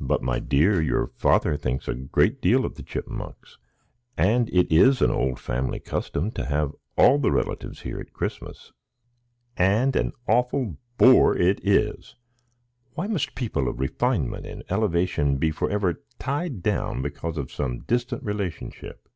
[0.00, 3.58] "But, my dear, your father thinks a great deal of the Chipmunks;
[4.16, 8.70] and it is an old family custom to have all the relatives here at Christmas."
[9.56, 12.14] "And an awful bore it is!
[12.94, 18.22] Why must people of refinement and elevation be forever tied down because of some distant
[18.22, 19.08] relationship?